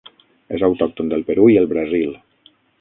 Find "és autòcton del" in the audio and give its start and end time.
0.57-1.27